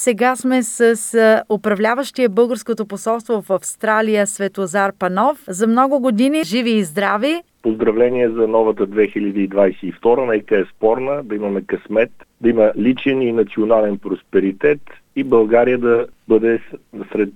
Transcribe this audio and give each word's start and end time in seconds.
Сега 0.00 0.36
сме 0.36 0.62
с 0.62 1.42
управляващия 1.48 2.28
българското 2.28 2.86
посолство 2.86 3.42
в 3.42 3.50
Австралия 3.50 4.26
Светозар 4.26 4.92
Панов. 4.98 5.44
За 5.48 5.66
много 5.66 6.00
години 6.00 6.44
живи 6.44 6.70
и 6.70 6.84
здрави. 6.84 7.42
Поздравления 7.62 8.30
за 8.30 8.48
новата 8.48 8.86
2022. 8.86 10.30
Нека 10.30 10.58
е 10.58 10.64
спорна, 10.76 11.22
да 11.24 11.34
имаме 11.34 11.62
късмет, 11.62 12.10
да 12.40 12.48
има 12.48 12.72
личен 12.78 13.22
и 13.22 13.32
национален 13.32 13.98
просперитет 13.98 14.80
и 15.16 15.24
България 15.24 15.78
да 15.78 16.06
бъде 16.28 16.60
сред 17.12 17.34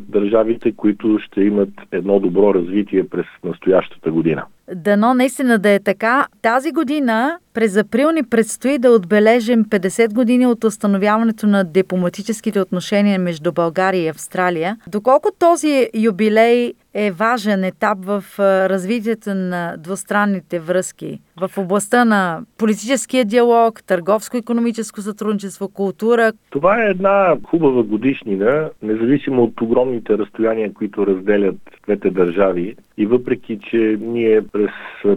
държавите, 0.00 0.72
които 0.72 1.18
ще 1.18 1.40
имат 1.40 1.70
едно 1.92 2.20
добро 2.20 2.54
развитие 2.54 3.08
през 3.08 3.26
настоящата 3.44 4.10
година. 4.10 4.44
Дано 4.74 5.14
наистина 5.14 5.58
да 5.58 5.70
е 5.70 5.80
така. 5.80 6.26
Тази 6.42 6.72
година 6.72 7.38
през 7.54 7.76
април 7.76 8.10
ни 8.10 8.22
предстои 8.22 8.78
да 8.78 8.90
отбележим 8.90 9.64
50 9.64 10.14
години 10.14 10.46
от 10.46 10.64
установяването 10.64 11.46
на 11.46 11.64
дипломатическите 11.64 12.60
отношения 12.60 13.18
между 13.18 13.52
България 13.52 14.04
и 14.04 14.08
Австралия. 14.08 14.76
Доколко 14.86 15.28
този 15.38 15.88
юбилей 15.94 16.74
е 16.98 17.10
важен 17.10 17.64
етап 17.64 17.98
в 18.04 18.24
развитието 18.68 19.34
на 19.34 19.76
двустранните 19.78 20.58
връзки 20.58 21.20
в 21.40 21.58
областта 21.58 22.04
на 22.04 22.40
политическия 22.58 23.24
диалог, 23.24 23.82
търговско-економическо 23.86 25.00
сътрудничество, 25.00 25.68
култура? 25.68 26.32
Това 26.50 26.82
е 26.82 26.90
една 26.90 27.36
хубава 27.44 27.82
годишнина, 27.82 28.68
независимо 28.82 29.42
от 29.42 29.60
огромните 29.60 30.18
разстояния, 30.18 30.72
които 30.72 31.06
разделят 31.06 31.56
двете 31.84 32.10
държави. 32.10 32.76
И 32.98 33.06
въпреки, 33.06 33.58
че 33.70 33.98
ние 34.00 34.42
през 34.42 34.70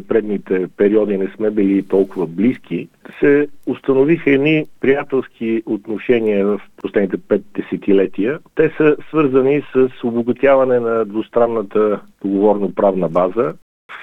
предните 0.08 0.68
периоди 0.78 1.18
не 1.18 1.28
сме 1.36 1.52
били 1.52 1.84
толкова 1.84 2.28
близки, 2.28 2.88
се 3.20 3.48
установиха 3.66 4.32
едни 4.32 4.66
приятелски 4.82 5.64
отношения 5.66 6.46
в 6.46 6.62
последните 6.82 7.18
пет 7.18 7.42
десетилетия. 7.56 8.40
Те 8.56 8.74
са 8.78 8.96
свързани 9.10 9.64
с 9.74 9.90
обогатяване 10.04 10.80
на 10.80 11.06
двустранната 11.06 11.69
договорно-правна 12.24 13.10
база, 13.10 13.54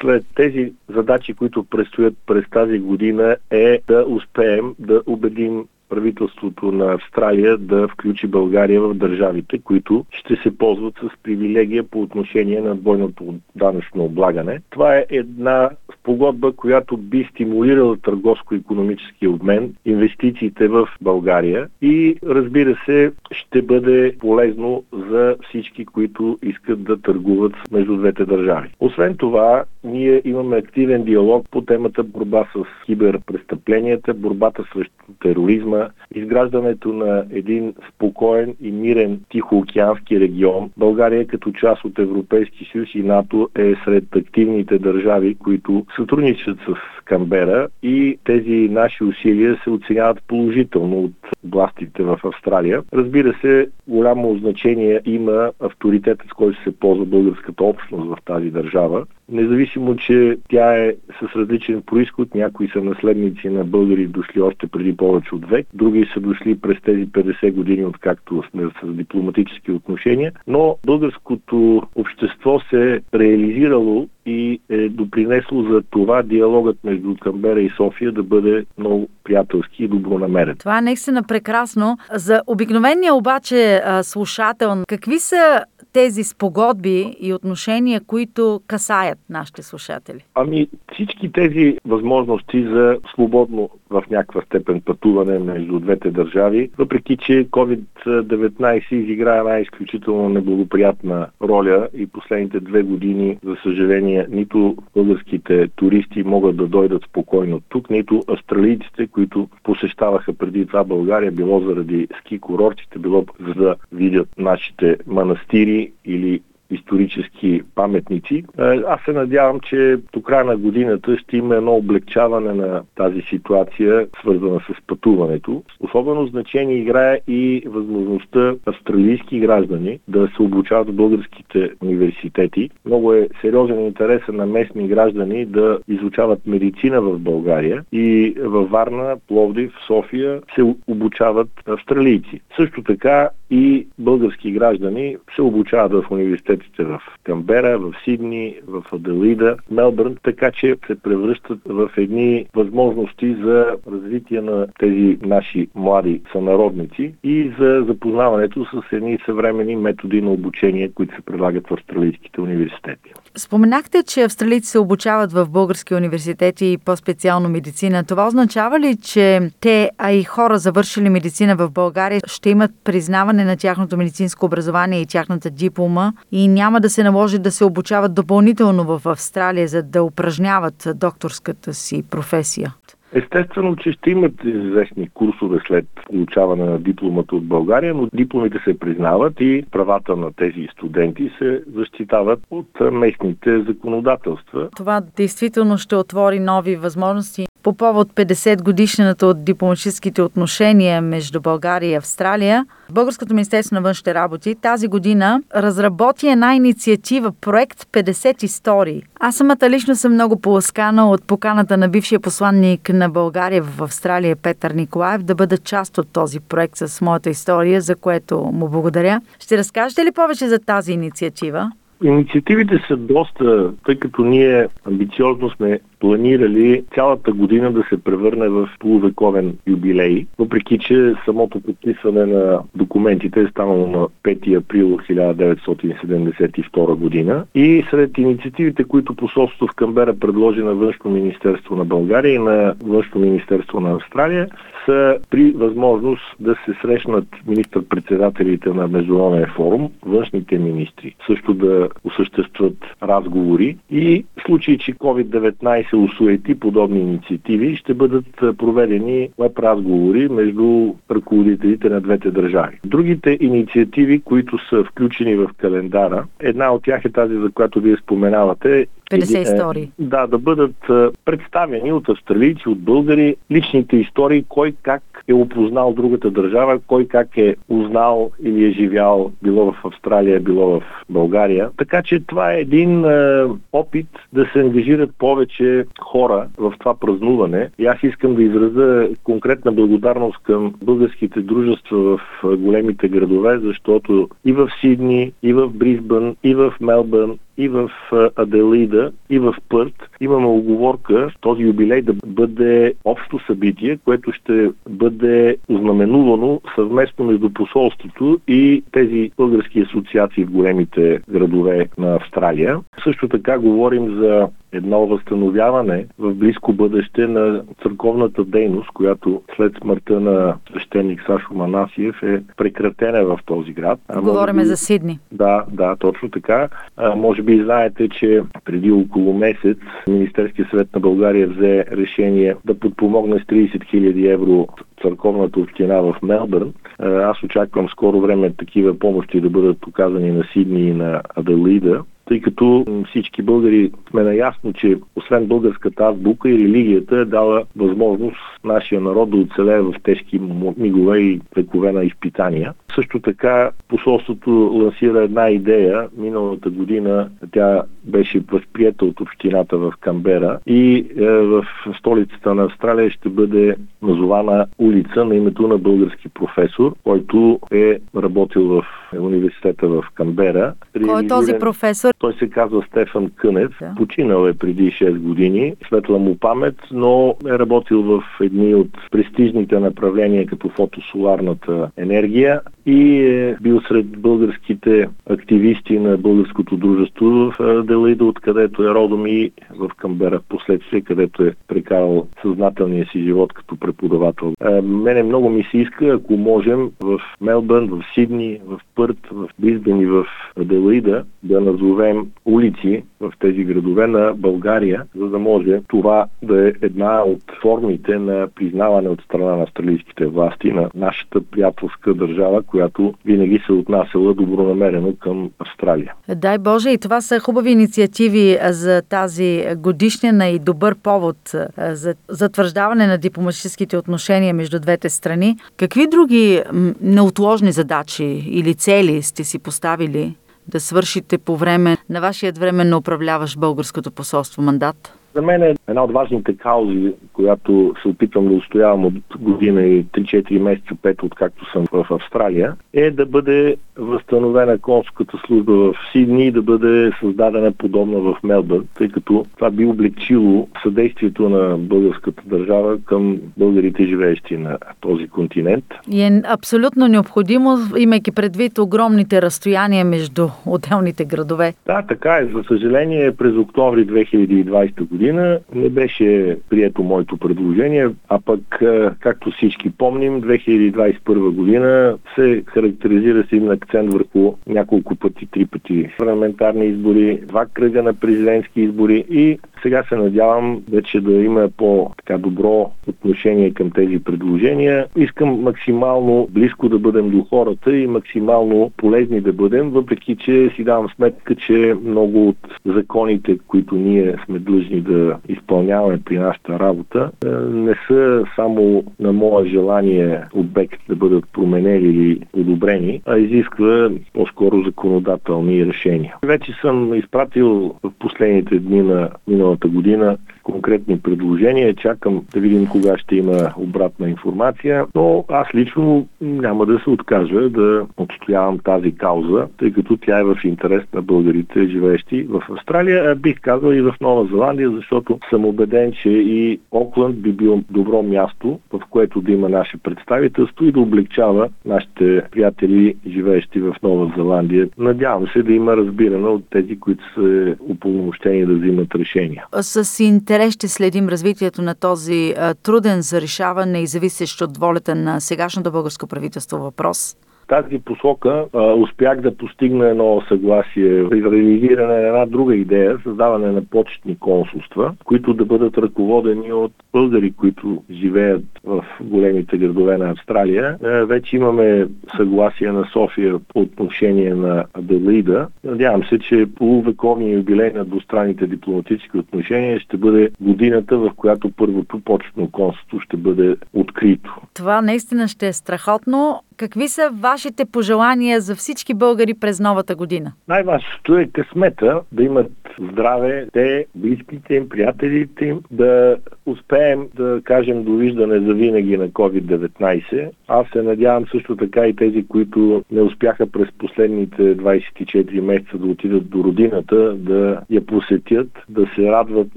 след 0.00 0.24
тези 0.34 0.72
задачи, 0.88 1.34
които 1.34 1.64
предстоят 1.64 2.14
през 2.26 2.44
тази 2.50 2.78
година 2.78 3.36
е 3.50 3.80
да 3.86 4.04
успеем 4.08 4.74
да 4.78 5.02
убедим 5.06 5.64
правителството 5.88 6.72
на 6.72 6.92
Австралия 6.92 7.58
да 7.58 7.88
включи 7.88 8.26
България 8.26 8.80
в 8.80 8.94
държавите, 8.94 9.58
които 9.58 10.04
ще 10.10 10.36
се 10.36 10.58
ползват 10.58 10.94
с 10.94 11.08
привилегия 11.22 11.84
по 11.84 12.02
отношение 12.02 12.60
на 12.60 12.74
двойното 12.74 13.34
данъчно 13.56 14.04
облагане. 14.04 14.60
Това 14.70 14.96
е 14.96 15.06
една 15.10 15.70
спогодба, 16.06 16.52
която 16.52 16.96
би 16.96 17.28
стимулирала 17.30 17.96
търговско-економически 17.96 19.28
обмен, 19.28 19.74
инвестициите 19.84 20.68
в 20.68 20.88
България 21.00 21.68
и 21.82 22.16
разбира 22.26 22.76
се 22.84 23.12
ще 23.30 23.62
бъде 23.62 24.16
полезно 24.18 24.84
за 24.92 25.36
всички, 25.48 25.84
които 25.84 26.38
искат 26.42 26.84
да 26.84 27.02
търгуват 27.02 27.52
между 27.72 27.96
двете 27.96 28.24
държави. 28.24 28.68
Освен 28.80 29.16
това, 29.16 29.64
ние 29.84 30.22
имаме 30.24 30.56
активен 30.56 31.04
диалог 31.04 31.46
по 31.50 31.60
темата 31.62 32.02
борба 32.02 32.44
с 32.54 32.84
киберпрестъпленията, 32.84 34.14
борбата 34.14 34.64
срещу 34.72 34.92
тероризма, 35.22 35.88
изграждането 36.14 36.92
на 36.92 37.24
един 37.30 37.74
спокоен 37.88 38.54
и 38.60 38.70
мирен 38.70 39.20
тихоокеански 39.30 40.20
регион. 40.20 40.70
България 40.76 41.26
като 41.26 41.52
част 41.52 41.84
от 41.84 41.98
Европейски 41.98 42.68
съюз 42.72 42.88
и 42.94 43.02
НАТО 43.02 43.48
е 43.58 43.74
сред 43.84 44.16
активните 44.16 44.78
държави, 44.78 45.34
които 45.34 45.86
сътрудничат 45.96 46.58
с 46.58 46.95
Камбера 47.06 47.68
и 47.82 48.18
тези 48.24 48.68
наши 48.70 49.04
усилия 49.04 49.60
се 49.64 49.70
оценяват 49.70 50.22
положително 50.28 50.98
от 51.04 51.12
властите 51.44 52.02
в 52.02 52.20
Австралия. 52.24 52.82
Разбира 52.94 53.34
се, 53.40 53.68
голямо 53.88 54.38
значение 54.38 55.00
има 55.04 55.52
авторитетът, 55.60 56.28
с 56.28 56.32
който 56.32 56.62
се 56.62 56.78
ползва 56.78 57.04
българската 57.04 57.64
общност 57.64 58.08
в 58.08 58.16
тази 58.24 58.50
държава. 58.50 59.06
Независимо, 59.28 59.96
че 59.96 60.36
тя 60.48 60.76
е 60.76 60.94
с 61.20 61.36
различен 61.36 61.82
происход, 61.82 62.34
някои 62.34 62.68
са 62.68 62.80
наследници 62.80 63.48
на 63.48 63.64
българи 63.64 64.06
дошли 64.06 64.40
още 64.40 64.66
преди 64.66 64.96
повече 64.96 65.34
от 65.34 65.46
век, 65.46 65.66
други 65.74 66.06
са 66.14 66.20
дошли 66.20 66.58
през 66.60 66.80
тези 66.82 67.06
50 67.06 67.52
години, 67.52 67.84
откакто 67.84 68.42
сме 68.50 68.62
с 68.82 68.92
дипломатически 68.92 69.72
отношения, 69.72 70.32
но 70.46 70.76
българското 70.86 71.82
общество 71.94 72.60
се 72.70 72.94
е 72.94 73.18
реализирало 73.18 74.08
и 74.26 74.60
е 74.68 74.88
допринесло 74.88 75.62
за 75.62 75.82
това 75.90 76.22
диалогът 76.22 76.84
между 76.84 76.95
Камбера 77.20 77.60
и 77.60 77.70
София 77.76 78.12
да 78.12 78.22
бъде 78.22 78.64
много 78.78 79.08
приятелски 79.24 79.84
и 79.84 79.88
добронамерен. 79.88 80.56
Това 80.56 80.78
е 80.78 80.80
наистина 80.80 81.22
прекрасно. 81.22 81.98
За 82.12 82.42
обикновения 82.46 83.14
обаче 83.14 83.82
слушател, 84.02 84.84
какви 84.88 85.18
са 85.18 85.64
тези 85.96 86.24
спогодби 86.24 87.16
и 87.20 87.32
отношения, 87.32 88.00
които 88.06 88.60
касаят 88.66 89.18
нашите 89.30 89.62
слушатели? 89.62 90.24
Ами 90.34 90.68
всички 90.92 91.32
тези 91.32 91.78
възможности 91.84 92.62
за 92.62 92.98
свободно 93.12 93.70
в 93.90 94.04
някаква 94.10 94.42
степен 94.42 94.80
пътуване 94.80 95.38
между 95.38 95.80
двете 95.80 96.10
държави, 96.10 96.70
въпреки 96.78 97.16
че 97.16 97.46
COVID-19 97.50 98.92
изиграе 98.92 99.38
една 99.38 99.58
изключително 99.58 100.28
неблагоприятна 100.28 101.26
роля 101.42 101.88
и 101.94 102.06
последните 102.06 102.60
две 102.60 102.82
години, 102.82 103.38
за 103.44 103.56
съжаление, 103.62 104.26
нито 104.30 104.76
българските 104.94 105.68
туристи 105.76 106.22
могат 106.22 106.56
да 106.56 106.66
дойдат 106.66 107.02
спокойно 107.02 107.60
тук, 107.68 107.90
нито 107.90 108.22
австралийците, 108.28 109.06
които 109.06 109.48
посещаваха 109.62 110.32
преди 110.32 110.66
това 110.66 110.84
България, 110.84 111.32
било 111.32 111.60
заради 111.60 112.08
ски 112.20 112.38
курортите, 112.38 112.98
било 112.98 113.24
за 113.48 113.54
да 113.54 113.76
видят 113.92 114.28
нашите 114.38 114.96
манастири 115.06 115.85
или 116.04 116.42
исторически 116.70 117.62
паметници. 117.74 118.44
Е, 118.58 118.62
аз 118.88 119.00
се 119.04 119.12
надявам, 119.12 119.60
че 119.60 119.96
до 120.12 120.22
края 120.22 120.44
на 120.44 120.56
годината 120.56 121.18
ще 121.18 121.36
има 121.36 121.56
едно 121.56 121.72
облегчаване 121.72 122.54
на 122.54 122.82
тази 122.96 123.22
ситуация, 123.22 124.06
свързана 124.20 124.60
с 124.60 124.86
пътуването. 124.86 125.62
Особено 125.80 126.26
значение 126.26 126.76
играе 126.76 127.20
и 127.28 127.62
възможността 127.66 128.54
австралийски 128.66 129.40
граждани 129.40 129.98
да 130.08 130.28
се 130.36 130.42
обучават 130.42 130.88
в 130.88 130.92
българските 130.92 131.70
университети. 131.82 132.70
Много 132.84 133.12
е 133.12 133.28
сериозен 133.40 133.80
интерес 133.80 134.22
на 134.28 134.46
местни 134.46 134.88
граждани 134.88 135.44
да 135.44 135.78
изучават 135.88 136.46
медицина 136.46 137.00
в 137.00 137.18
България 137.18 137.84
и 137.92 138.34
във 138.40 138.70
Варна, 138.70 139.16
Пловдив, 139.28 139.72
София 139.86 140.40
се 140.54 140.74
обучават 140.86 141.48
австралийци. 141.66 142.40
Също 142.56 142.82
така 142.82 143.28
и 143.50 143.86
български 143.98 144.52
граждани 144.52 145.16
се 145.34 145.42
обучават 145.42 145.92
в 145.92 146.10
университетите 146.56 146.84
в 146.84 147.00
Камбера, 147.24 147.78
в 147.78 147.92
Сидни, 148.04 148.56
в 148.66 148.84
Аделида, 148.92 149.56
Мелбърн, 149.70 150.16
така 150.22 150.50
че 150.50 150.76
се 150.86 151.00
превръщат 151.02 151.58
в 151.66 151.90
едни 151.96 152.46
възможности 152.54 153.34
за 153.34 153.76
развитие 153.92 154.40
на 154.40 154.66
тези 154.78 155.18
наши 155.22 155.68
млади 155.74 156.22
сънародници 156.32 157.14
и 157.24 157.52
за 157.58 157.84
запознаването 157.88 158.64
с 158.64 158.92
едни 158.92 159.18
съвремени 159.26 159.76
методи 159.76 160.22
на 160.22 160.30
обучение, 160.30 160.92
които 160.94 161.14
се 161.14 161.22
предлагат 161.22 161.68
в 161.68 161.72
австралийските 161.72 162.40
университети. 162.40 163.12
Споменахте, 163.38 164.02
че 164.02 164.22
австралийци 164.22 164.70
се 164.70 164.78
обучават 164.78 165.32
в 165.32 165.46
български 165.48 165.94
университети 165.94 166.66
и 166.66 166.78
по-специално 166.78 167.48
медицина. 167.48 168.04
Това 168.04 168.26
означава 168.26 168.80
ли, 168.80 168.96
че 168.96 169.50
те, 169.60 169.90
а 169.98 170.12
и 170.12 170.24
хора 170.24 170.58
завършили 170.58 171.08
медицина 171.08 171.56
в 171.56 171.70
България, 171.70 172.20
ще 172.26 172.50
имат 172.50 172.70
признаване 172.84 173.44
на 173.44 173.56
тяхното 173.56 173.96
медицинско 173.96 174.46
образование 174.46 175.00
и 175.00 175.06
тяхната 175.06 175.50
диплома 175.50 176.12
и 176.32 176.48
няма 176.48 176.80
да 176.80 176.90
се 176.90 177.02
наложи 177.02 177.38
да 177.38 177.52
се 177.52 177.64
обучават 177.64 178.14
допълнително 178.14 178.84
в 178.84 179.08
Австралия, 179.08 179.68
за 179.68 179.82
да 179.82 180.02
упражняват 180.02 180.88
докторската 180.94 181.74
си 181.74 182.02
професия? 182.10 182.74
Естествено, 183.12 183.76
че 183.76 183.92
ще 183.92 184.10
имат 184.10 184.32
известни 184.44 185.08
курсове 185.08 185.58
след 185.66 185.86
получаване 186.06 186.64
на 186.64 186.78
дипломата 186.78 187.36
от 187.36 187.46
България, 187.46 187.94
но 187.94 188.08
дипломите 188.14 188.58
се 188.64 188.78
признават 188.78 189.40
и 189.40 189.64
правата 189.70 190.16
на 190.16 190.32
тези 190.32 190.68
студенти 190.72 191.30
се 191.38 191.62
защитават 191.74 192.40
от 192.50 192.68
местните 192.92 193.62
законодателства. 193.62 194.68
Това 194.76 195.02
действително 195.16 195.78
ще 195.78 195.96
отвори 195.96 196.40
нови 196.40 196.76
възможности 196.76 197.46
по 197.66 197.74
повод 197.74 198.08
50 198.12 198.62
годишната 198.62 199.26
от 199.26 199.44
дипломатическите 199.44 200.22
отношения 200.22 201.02
между 201.02 201.40
България 201.40 201.90
и 201.90 201.94
Австралия, 201.94 202.66
Българското 202.90 203.34
министерство 203.34 203.74
на 203.74 203.82
външните 203.82 204.14
работи 204.14 204.54
тази 204.54 204.88
година 204.88 205.42
разработи 205.56 206.28
една 206.28 206.54
инициатива, 206.54 207.32
проект 207.40 207.84
50 207.92 208.44
истории. 208.44 209.02
Аз 209.20 209.36
самата 209.36 209.70
лично 209.70 209.94
съм 209.94 210.12
много 210.12 210.40
поласкана 210.40 211.10
от 211.10 211.26
поканата 211.26 211.76
на 211.76 211.88
бившия 211.88 212.20
посланник 212.20 212.88
на 212.88 213.08
България 213.08 213.62
в 213.62 213.82
Австралия 213.82 214.36
Петър 214.36 214.70
Николаев 214.70 215.22
да 215.22 215.34
бъда 215.34 215.58
част 215.58 215.98
от 215.98 216.08
този 216.12 216.40
проект 216.40 216.76
с 216.76 217.00
моята 217.00 217.30
история, 217.30 217.80
за 217.80 217.96
което 217.96 218.38
му 218.40 218.68
благодаря. 218.68 219.20
Ще 219.40 219.58
разкажете 219.58 220.04
ли 220.04 220.12
повече 220.12 220.48
за 220.48 220.58
тази 220.58 220.92
инициатива? 220.92 221.70
Инициативите 222.04 222.84
са 222.88 222.96
доста, 222.96 223.72
тъй 223.86 223.98
като 223.98 224.24
ние 224.24 224.68
амбициозно 224.84 225.50
сме 225.50 225.80
планирали 226.00 226.84
цялата 226.94 227.32
година 227.32 227.72
да 227.72 227.84
се 227.88 228.04
превърне 228.04 228.48
в 228.48 228.68
полувековен 228.78 229.56
юбилей, 229.66 230.26
въпреки 230.38 230.78
че 230.78 231.14
самото 231.24 231.60
подписване 231.60 232.26
на 232.26 232.60
документите 232.74 233.40
е 233.40 233.46
станало 233.46 233.86
на 233.86 234.08
5 234.24 234.58
април 234.58 234.98
1972 234.98 236.94
година. 236.94 237.44
И 237.54 237.84
сред 237.90 238.18
инициативите, 238.18 238.84
които 238.84 239.14
посолството 239.14 239.66
в 239.66 239.74
Камбера 239.74 240.14
предложи 240.14 240.60
на 240.60 240.74
Външно 240.74 241.10
министерство 241.10 241.76
на 241.76 241.84
България 241.84 242.34
и 242.34 242.38
на 242.38 242.74
Външно 242.84 243.20
министерство 243.20 243.80
на 243.80 243.92
Австралия, 243.92 244.48
са 244.86 245.18
при 245.30 245.50
възможност 245.50 246.22
да 246.40 246.54
се 246.64 246.74
срещнат 246.82 247.24
министър-председателите 247.46 248.68
на 248.68 248.88
Международния 248.88 249.52
форум, 249.56 249.90
външните 250.02 250.58
министри, 250.58 251.16
също 251.26 251.54
да 251.54 251.88
осъществят 252.04 252.76
разговори 253.02 253.76
и 253.90 254.24
в 254.38 254.42
случай, 254.46 254.78
че 254.78 254.92
COVID-19 254.92 255.85
усуети 255.92 256.60
подобни 256.60 257.00
инициативи, 257.00 257.76
ще 257.76 257.94
бъдат 257.94 258.26
проведени 258.58 259.28
веб 259.38 259.58
разговори 259.58 260.28
между 260.28 260.94
ръководителите 261.10 261.88
на 261.88 262.00
двете 262.00 262.30
държави. 262.30 262.78
Другите 262.84 263.38
инициативи, 263.40 264.20
които 264.20 264.68
са 264.68 264.84
включени 264.84 265.36
в 265.36 265.50
календара, 265.58 266.24
една 266.40 266.72
от 266.72 266.82
тях 266.82 267.04
е 267.04 267.12
тази, 267.12 267.34
за 267.34 267.50
която 267.54 267.80
вие 267.80 267.96
споменавате, 267.96 268.86
50 269.10 269.42
истории. 269.42 269.90
Да, 269.98 270.26
да 270.26 270.38
бъдат 270.38 270.76
представени 271.24 271.92
от 271.92 272.08
австралийци, 272.08 272.68
от 272.68 272.78
българи, 272.78 273.36
личните 273.50 273.96
истории, 273.96 274.44
кой 274.48 274.74
как 274.82 275.02
е 275.28 275.34
опознал 275.34 275.92
другата 275.92 276.30
държава, 276.30 276.80
кой 276.86 277.06
как 277.06 277.36
е 277.38 277.56
узнал 277.68 278.30
или 278.42 278.64
е 278.64 278.70
живял 278.70 279.32
било 279.42 279.72
в 279.72 279.84
Австралия, 279.84 280.40
било 280.40 280.80
в 280.80 280.82
България. 281.08 281.70
Така 281.76 282.02
че 282.02 282.20
това 282.20 282.52
е 282.52 282.60
един 282.60 283.04
е, 283.04 283.44
опит 283.72 284.06
да 284.32 284.46
се 284.52 284.60
ангажират 284.60 285.10
повече 285.18 285.84
хора 286.00 286.46
в 286.58 286.74
това 286.78 286.94
празнуване. 286.94 287.70
И 287.78 287.86
аз 287.86 288.02
искам 288.02 288.34
да 288.34 288.42
изразя 288.42 289.08
конкретна 289.24 289.72
благодарност 289.72 290.38
към 290.42 290.74
българските 290.82 291.40
дружества 291.40 291.98
в 291.98 292.20
големите 292.56 293.08
градове, 293.08 293.58
защото 293.58 294.28
и 294.44 294.52
в 294.52 294.68
Сидни, 294.80 295.32
и 295.42 295.52
в 295.52 295.68
Бризбън, 295.68 296.36
и 296.44 296.54
в 296.54 296.74
Мелбърн, 296.80 297.38
и 297.58 297.68
в 297.68 297.90
Аделида, 298.36 299.12
и 299.30 299.38
в 299.38 299.54
Пърт 299.68 299.94
имаме 300.20 300.46
оговорка 300.46 301.30
този 301.40 301.62
юбилей 301.62 302.02
да 302.02 302.14
бъде 302.26 302.94
общо 303.04 303.38
събитие, 303.46 303.98
което 304.04 304.32
ще 304.32 304.70
бъде 304.88 305.56
ознаменувано 305.68 306.60
съвместно 306.74 307.24
между 307.24 307.50
посолството 307.50 308.40
и 308.48 308.82
тези 308.92 309.30
български 309.36 309.80
асоциации 309.80 310.44
в 310.44 310.50
големите 310.50 311.20
градове 311.30 311.88
на 311.98 312.14
Австралия. 312.14 312.80
Също 313.04 313.28
така 313.28 313.58
говорим 313.58 314.14
за 314.14 314.48
едно 314.72 315.06
възстановяване 315.06 316.06
в 316.18 316.34
близко 316.34 316.72
бъдеще 316.72 317.26
на 317.26 317.62
църковната 317.82 318.44
дейност, 318.44 318.88
която 318.94 319.42
след 319.56 319.72
смъртта 319.82 320.20
на 320.20 320.56
свещеник 320.70 321.22
Сашо 321.26 321.54
Манасиев 321.54 322.22
е 322.22 322.42
прекратена 322.56 323.24
в 323.24 323.38
този 323.46 323.72
град. 323.72 323.98
Говориме 324.22 324.62
би... 324.62 324.66
за 324.66 324.76
Сидни. 324.76 325.18
Да, 325.32 325.64
да, 325.72 325.96
точно 325.96 326.30
така. 326.30 326.68
А, 326.96 327.14
може 327.14 327.42
би 327.42 327.62
знаете, 327.64 328.08
че 328.08 328.42
преди 328.64 328.92
около 328.92 329.32
месец 329.32 329.78
Министерския 330.08 330.68
съвет 330.70 330.88
на 330.94 331.00
България 331.00 331.48
взе 331.48 331.84
решение 331.92 332.56
да 332.64 332.78
подпомогне 332.78 333.38
с 333.38 333.42
30 333.42 333.78
000 333.94 334.32
евро 334.32 334.68
църковната 335.02 335.60
община 335.60 336.00
в 336.00 336.16
Мелбърн. 336.22 336.72
Аз 336.98 337.42
очаквам 337.42 337.88
скоро 337.88 338.20
време 338.20 338.50
такива 338.50 338.98
помощи 338.98 339.40
да 339.40 339.50
бъдат 339.50 339.86
оказани 339.86 340.30
на 340.30 340.44
Сидни 340.52 340.80
и 340.80 340.92
на 340.92 341.22
Аделида 341.36 342.02
тъй 342.26 342.40
като 342.40 342.84
всички 343.10 343.42
българи 343.42 343.92
сме 344.10 344.22
наясно, 344.22 344.72
че 344.72 344.98
освен 345.16 345.46
българската 345.46 346.04
азбука 346.04 346.50
и 346.50 346.58
религията 346.58 347.18
е 347.18 347.24
дала 347.24 347.64
възможност 347.76 348.38
нашия 348.64 349.00
народ 349.00 349.30
да 349.30 349.36
оцелее 349.36 349.80
в 349.80 349.94
тежки 350.02 350.40
мигове 350.76 351.18
и 351.18 351.40
векове 351.56 351.92
на 351.92 352.04
изпитания. 352.04 352.74
Също 352.94 353.20
така 353.20 353.70
посолството 353.88 354.50
лансира 354.50 355.22
една 355.22 355.50
идея. 355.50 356.08
Миналата 356.16 356.70
година 356.70 357.28
тя 357.52 357.82
беше 358.04 358.40
възприета 358.40 359.04
от 359.04 359.20
общината 359.20 359.78
в 359.78 359.92
Камбера 360.00 360.58
и 360.66 361.06
е, 361.16 361.30
в 361.30 361.66
столицата 361.98 362.54
на 362.54 362.64
Австралия 362.64 363.10
ще 363.10 363.28
бъде 363.28 363.76
назована 364.02 364.66
улица 364.78 365.24
на 365.24 365.36
името 365.36 365.68
на 365.68 365.78
български 365.78 366.28
професор, 366.28 366.94
който 367.04 367.60
е 367.72 367.98
работил 368.16 368.62
в 368.62 368.86
университета 369.20 369.88
в 369.88 370.04
Камбера. 370.14 370.74
Кой 371.04 371.24
е 371.24 371.26
този 371.26 371.52
професор? 371.60 372.15
Той 372.18 372.32
се 372.32 372.50
казва 372.50 372.82
Стефан 372.82 373.30
Кънев. 373.36 373.70
Да. 373.80 373.94
Починал 373.96 374.46
е 374.46 374.52
преди 374.52 374.90
6 374.90 375.18
години. 375.18 375.74
Светла 375.86 376.18
му 376.18 376.36
памет, 376.38 376.74
но 376.92 377.36
е 377.46 377.58
работил 377.58 378.02
в 378.02 378.22
едни 378.40 378.74
от 378.74 378.90
престижните 379.10 379.78
направления 379.80 380.46
като 380.46 380.68
фотосоларната 380.68 381.90
енергия 381.96 382.60
и 382.86 383.20
е 383.20 383.56
бил 383.60 383.80
сред 383.80 384.06
българските 384.06 385.08
активисти 385.30 385.98
на 385.98 386.16
българското 386.16 386.76
дружество 386.76 387.26
в 387.26 387.82
Делайда, 387.86 388.24
откъдето 388.24 388.82
е 388.82 388.94
родом 388.94 389.26
и 389.26 389.50
в 389.70 389.90
Камбера 389.96 390.38
в 390.38 390.48
последствие, 390.48 391.00
където 391.00 391.42
е 391.42 391.54
прекарал 391.68 392.26
съзнателния 392.42 393.06
си 393.06 393.22
живот 393.22 393.52
като 393.52 393.76
преподавател. 393.76 394.52
Мене 394.82 395.22
много 395.22 395.48
ми 395.48 395.64
се 395.70 395.78
иска, 395.78 396.06
ако 396.06 396.36
можем 396.36 396.90
в 397.00 397.20
Мелбърн, 397.40 397.86
в 397.86 398.02
Сидни, 398.14 398.60
в 398.66 398.80
Пърт, 398.94 399.18
в 399.32 399.48
Бризбен 399.58 400.00
и 400.00 400.06
в 400.06 400.26
Делайда 400.58 401.24
да 401.42 401.60
назовем 401.60 402.05
улици 402.44 403.04
в 403.20 403.32
тези 403.40 403.64
градове 403.64 404.06
на 404.06 404.34
България, 404.36 405.02
за 405.16 405.26
да 405.26 405.38
може 405.38 405.80
това 405.88 406.26
да 406.42 406.68
е 406.68 406.72
една 406.82 407.22
от 407.22 407.42
формите 407.62 408.18
на 408.18 408.48
признаване 408.54 409.08
от 409.08 409.22
страна 409.22 409.56
на 409.56 409.62
австралийските 409.62 410.26
власти 410.26 410.72
на 410.72 410.90
нашата 410.94 411.40
приятелска 411.50 412.14
държава, 412.14 412.62
която 412.62 413.14
винаги 413.24 413.62
се 413.66 413.72
отнасяла 413.72 414.34
добронамерено 414.34 415.14
към 415.20 415.50
Австралия. 415.58 416.14
Дай 416.36 416.58
Боже, 416.58 416.90
и 416.90 416.98
това 416.98 417.20
са 417.20 417.40
хубави 417.40 417.70
инициативи 417.70 418.58
за 418.70 419.02
тази 419.02 419.64
годишнина 419.76 420.48
и 420.48 420.58
добър 420.58 420.94
повод 420.94 421.36
за 421.78 422.14
затвърждаване 422.28 423.06
на 423.06 423.18
дипломатическите 423.18 423.96
отношения 423.96 424.54
между 424.54 424.80
двете 424.80 425.10
страни. 425.10 425.56
Какви 425.76 426.06
други 426.10 426.62
неотложни 427.00 427.72
задачи 427.72 428.24
или 428.50 428.74
цели 428.74 429.22
сте 429.22 429.44
си 429.44 429.58
поставили 429.58 430.36
да 430.68 430.80
свършите 430.80 431.38
по 431.38 431.56
време 431.56 431.96
на 432.10 432.20
вашият 432.20 432.58
временно 432.58 432.96
управляващ 432.96 433.58
българското 433.58 434.10
посолство 434.10 434.62
мандат? 434.62 435.12
За 435.36 435.42
мен 435.42 435.62
е 435.62 435.74
една 435.88 436.04
от 436.04 436.12
важните 436.12 436.56
каузи, 436.56 437.12
която 437.32 437.94
се 438.02 438.08
опитвам 438.08 438.48
да 438.48 438.54
устоявам 438.54 439.04
от 439.04 439.14
година 439.38 439.82
и 439.82 440.04
3-4 440.04 440.58
месеца, 440.58 440.94
5 440.94 441.22
откакто 441.22 441.70
съм 441.72 441.86
в 441.92 442.06
Австралия, 442.10 442.74
е 442.92 443.10
да 443.10 443.26
бъде 443.26 443.76
възстановена 443.98 444.78
консулската 444.78 445.38
служба 445.46 445.72
в 445.72 445.94
Сидни 446.12 446.46
и 446.46 446.50
да 446.50 446.62
бъде 446.62 447.12
създадена 447.20 447.72
подобна 447.72 448.18
в 448.18 448.36
Мелбърн, 448.42 448.84
тъй 448.98 449.08
като 449.08 449.44
това 449.56 449.70
би 449.70 449.84
облегчило 449.84 450.68
съдействието 450.82 451.48
на 451.48 451.78
българската 451.78 452.42
държава 452.46 452.98
към 453.04 453.38
българите, 453.56 454.06
живеещи 454.06 454.56
на 454.56 454.78
този 455.00 455.28
континент. 455.28 455.84
И 456.10 456.22
е 456.22 456.42
абсолютно 456.44 457.08
необходимо, 457.08 457.78
имайки 457.98 458.32
предвид 458.32 458.78
огромните 458.78 459.42
разстояния 459.42 460.04
между 460.04 460.48
отделните 460.66 461.24
градове. 461.24 461.74
Да, 461.86 462.02
така 462.02 462.36
е. 462.36 462.46
За 462.54 462.62
съжаление, 462.68 463.32
през 463.32 463.54
октомври 463.54 464.06
2020 464.06 465.08
година 465.08 465.25
година 465.26 465.58
не 465.74 465.88
беше 465.88 466.56
прието 466.70 467.02
моето 467.02 467.36
предложение, 467.36 468.08
а 468.28 468.40
пък, 468.40 468.82
както 469.20 469.50
всички 469.50 469.90
помним, 469.90 470.42
2021 470.42 471.50
година 471.50 472.18
се 472.34 472.62
характеризира 472.66 473.42
с 473.42 473.52
един 473.52 473.70
акцент 473.70 474.12
върху 474.12 474.54
няколко 474.66 475.16
пъти, 475.16 475.46
три 475.46 475.66
пъти 475.66 476.08
парламентарни 476.18 476.86
избори, 476.86 477.40
два 477.46 477.66
кръга 477.66 478.02
на 478.02 478.14
президентски 478.14 478.80
избори 478.80 479.24
и 479.30 479.58
сега 479.82 480.02
се 480.08 480.16
надявам 480.16 480.82
вече 480.90 481.20
да 481.20 481.32
има 481.32 481.68
по-добро 481.76 482.90
отношение 483.06 483.70
към 483.70 483.90
тези 483.90 484.18
предложения. 484.18 485.06
Искам 485.16 485.62
максимално 485.62 486.48
близко 486.50 486.88
да 486.88 486.98
бъдем 486.98 487.30
до 487.30 487.46
хората 487.50 487.96
и 487.96 488.06
максимално 488.06 488.90
полезни 488.96 489.40
да 489.40 489.52
бъдем, 489.52 489.90
въпреки 489.90 490.36
че 490.36 490.70
си 490.76 490.84
давам 490.84 491.08
сметка, 491.16 491.54
че 491.54 491.94
много 492.04 492.48
от 492.48 492.58
законите, 492.84 493.58
които 493.66 493.94
ние 493.94 494.36
сме 494.44 494.58
длъжни 494.58 495.00
да 495.06 495.36
изпълняваме 495.48 496.20
при 496.24 496.38
нашата 496.38 496.78
работа, 496.78 497.30
е, 497.44 497.48
не 497.70 497.94
са 498.08 498.44
само 498.56 499.04
на 499.20 499.32
мое 499.32 499.68
желание 499.68 500.40
обект 500.54 501.00
да 501.08 501.16
бъдат 501.16 501.44
променени 501.52 502.08
или 502.08 502.40
одобрени, 502.52 503.22
а 503.26 503.38
изисква 503.38 504.10
по-скоро 504.34 504.82
законодателни 504.82 505.86
решения. 505.86 506.34
Вече 506.42 506.72
съм 506.72 507.14
изпратил 507.14 507.94
в 508.02 508.10
последните 508.18 508.78
дни 508.78 509.02
на 509.02 509.30
миналата 509.48 509.88
година 509.88 510.36
конкретни 510.72 511.18
предложения. 511.20 511.94
Чакам 511.94 512.42
да 512.54 512.60
видим 512.60 512.86
кога 512.86 513.18
ще 513.18 513.36
има 513.36 513.72
обратна 513.76 514.30
информация, 514.30 515.06
но 515.14 515.44
аз 515.48 515.66
лично 515.74 516.26
няма 516.40 516.86
да 516.86 516.98
се 517.04 517.10
откажа 517.10 517.70
да 517.70 518.06
отстоявам 518.16 518.78
тази 518.78 519.12
кауза, 519.12 519.66
тъй 519.78 519.92
като 519.92 520.16
тя 520.16 520.38
е 520.38 520.44
в 520.44 520.56
интерес 520.64 521.02
на 521.14 521.22
българите, 521.22 521.86
живеещи 521.86 522.42
в 522.42 522.62
Австралия, 522.70 523.30
а 523.30 523.34
бих 523.34 523.60
казал 523.60 523.92
и 523.92 524.00
в 524.00 524.14
Нова 524.20 524.46
Зеландия, 524.46 524.90
защото 524.90 525.38
съм 525.50 525.64
убеден, 525.64 526.12
че 526.22 526.28
и 526.30 526.80
Окланд 526.90 527.36
би 527.36 527.52
бил 527.52 527.82
добро 527.90 528.22
място, 528.22 528.78
в 528.92 529.00
което 529.10 529.40
да 529.40 529.52
има 529.52 529.68
наше 529.68 529.96
представителство 529.96 530.84
и 530.84 530.92
да 530.92 531.00
облегчава 531.00 531.68
нашите 531.84 532.42
приятели, 532.50 533.14
живеещи 533.26 533.80
в 533.80 533.96
Нова 534.02 534.32
Зеландия. 534.36 534.88
Надявам 534.98 535.46
се 535.52 535.62
да 535.62 535.72
има 535.72 535.96
разбиране 535.96 536.48
от 536.48 536.64
тези, 536.70 537.00
които 537.00 537.24
са 537.34 537.76
упълномощени 537.80 538.66
да 538.66 538.74
взимат 538.74 539.14
решения. 539.14 539.64
С 539.80 540.20
интерес 540.24 540.55
ще 540.70 540.88
следим 540.88 541.28
развитието 541.28 541.82
на 541.82 541.94
този 541.94 542.54
труден 542.82 543.22
за 543.22 543.40
решаване 543.40 544.02
и 544.02 544.06
зависещ 544.06 544.60
от 544.60 544.78
волята 544.78 545.14
на 545.14 545.40
сегашното 545.40 545.92
българско 545.92 546.26
правителство 546.26 546.78
въпрос 546.78 547.36
тази 547.68 547.98
посока 547.98 548.64
а, 548.72 548.92
успях 548.92 549.40
да 549.40 549.56
постигна 549.56 550.08
едно 550.08 550.42
съгласие 550.48 551.28
при 551.28 551.42
реализиране 551.42 552.14
на 552.14 552.26
една 552.28 552.46
друга 552.46 552.76
идея, 552.76 553.18
създаване 553.22 553.72
на 553.72 553.82
почетни 553.84 554.38
консулства, 554.38 555.14
които 555.24 555.54
да 555.54 555.64
бъдат 555.64 555.98
ръководени 555.98 556.72
от 556.72 556.92
българи, 557.12 557.52
които 557.52 558.02
живеят 558.10 558.64
в 558.84 559.04
големите 559.20 559.78
градове 559.78 560.18
на 560.18 560.30
Австралия. 560.30 560.98
А, 561.04 561.08
вече 561.08 561.56
имаме 561.56 562.06
съгласие 562.36 562.92
на 562.92 563.08
София 563.12 563.58
по 563.58 563.80
отношение 563.80 564.54
на 564.54 564.84
Аделаида. 564.94 565.68
Надявам 565.84 566.24
се, 566.24 566.38
че 566.38 566.66
полувековния 566.76 567.54
юбилей 567.54 567.92
на 567.92 568.04
двустранните 568.04 568.66
дипломатически 568.66 569.38
отношения 569.38 570.00
ще 570.00 570.16
бъде 570.16 570.50
годината, 570.60 571.18
в 571.18 571.30
която 571.36 571.70
първото 571.70 572.20
почетно 572.20 572.70
консулство 572.70 573.20
ще 573.20 573.36
бъде 573.36 573.76
открито. 573.94 574.60
Това 574.74 575.00
наистина 575.00 575.48
ще 575.48 575.68
е 575.68 575.72
страхотно. 575.72 576.62
Какви 576.76 577.08
са 577.08 577.30
вашите 577.56 577.84
пожелания 577.84 578.60
за 578.60 578.74
всички 578.74 579.14
българи 579.14 579.54
през 579.54 579.80
новата 579.80 580.16
година? 580.16 580.52
Най-важното 580.68 581.38
е 581.38 581.46
късмета 581.52 582.20
да 582.32 582.42
имат 582.42 582.72
здраве, 583.12 583.66
те, 583.72 584.06
близките 584.14 584.74
им, 584.74 584.88
приятелите 584.88 585.64
им, 585.64 585.80
да 585.90 586.36
успеем 586.66 587.28
да 587.34 587.60
кажем 587.64 588.04
довиждане 588.04 588.58
за 588.58 588.74
винаги 588.74 589.16
на 589.16 589.28
COVID-19. 589.28 590.50
Аз 590.68 590.86
се 590.92 591.02
надявам 591.02 591.46
също 591.46 591.76
така 591.76 592.06
и 592.06 592.16
тези, 592.16 592.46
които 592.46 593.04
не 593.10 593.22
успяха 593.22 593.66
през 593.66 593.88
последните 593.98 594.76
24 594.76 595.60
месеца 595.60 595.98
да 595.98 596.06
отидат 596.06 596.50
до 596.50 596.64
родината, 596.64 597.34
да 597.34 597.80
я 597.90 598.06
посетят, 598.06 598.68
да 598.88 599.06
се 599.14 599.22
радват 599.32 599.76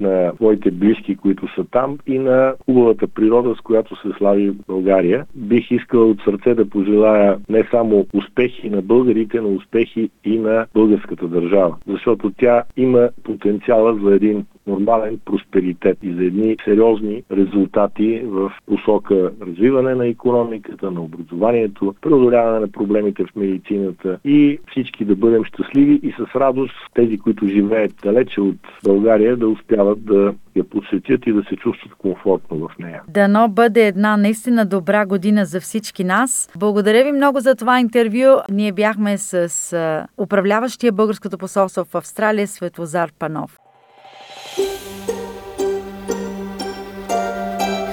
на 0.00 0.32
своите 0.36 0.70
близки, 0.70 1.16
които 1.16 1.54
са 1.54 1.64
там 1.70 1.98
и 2.06 2.18
на 2.18 2.54
хубавата 2.64 3.08
природа, 3.08 3.54
с 3.58 3.60
която 3.60 3.96
се 3.96 4.08
слави 4.18 4.52
България. 4.68 5.26
Бих 5.34 5.70
искал 5.70 6.10
от 6.10 6.20
сърце 6.24 6.54
да 6.54 6.70
пожелая 6.70 7.38
не 7.48 7.64
само 7.70 8.06
успехи 8.14 8.70
на 8.70 8.82
българите, 8.82 9.40
но 9.40 9.48
успехи 9.48 10.10
и 10.24 10.38
на 10.38 10.66
българската 10.74 11.28
държава, 11.28 11.76
защото 11.86 12.32
тя 12.38 12.62
има 12.76 13.08
потенциала 13.24 13.98
за 14.02 14.14
един 14.14 14.46
нормален 14.70 15.18
просперитет 15.24 15.98
и 16.02 16.14
за 16.14 16.24
едни 16.24 16.56
сериозни 16.64 17.22
резултати 17.32 18.22
в 18.24 18.52
посока 18.66 19.30
развиване 19.46 19.94
на 19.94 20.06
економиката, 20.06 20.90
на 20.90 21.00
образованието, 21.00 21.94
преодоляване 22.00 22.60
на 22.60 22.68
проблемите 22.68 23.24
в 23.24 23.36
медицината 23.36 24.18
и 24.24 24.58
всички 24.70 25.04
да 25.04 25.16
бъдем 25.16 25.44
щастливи 25.44 26.00
и 26.02 26.12
с 26.12 26.34
радост 26.36 26.74
тези, 26.94 27.18
които 27.18 27.46
живеят 27.46 27.94
далече 28.02 28.40
от 28.40 28.56
България, 28.84 29.36
да 29.36 29.48
успяват 29.48 30.04
да 30.04 30.34
я 30.56 30.64
посетят 30.64 31.26
и 31.26 31.32
да 31.32 31.42
се 31.42 31.56
чувстват 31.56 31.94
комфортно 31.94 32.68
в 32.68 32.78
нея. 32.78 33.02
Дано 33.08 33.48
бъде 33.48 33.86
една 33.86 34.16
наистина 34.16 34.66
добра 34.66 35.06
година 35.06 35.44
за 35.44 35.60
всички 35.60 36.04
нас. 36.04 36.50
Благодаря 36.58 37.04
ви 37.04 37.12
много 37.12 37.40
за 37.40 37.54
това 37.54 37.80
интервю. 37.80 38.40
Ние 38.50 38.72
бяхме 38.72 39.18
с 39.18 40.06
управляващия 40.18 40.92
българското 40.92 41.38
посолство 41.38 41.84
в 41.84 41.94
Австралия 41.94 42.46
Светлозар 42.46 43.10
Панов. 43.18 43.59